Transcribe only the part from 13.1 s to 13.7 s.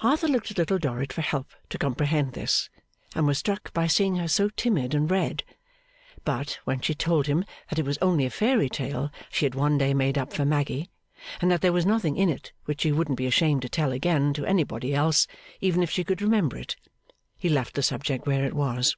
be ashamed to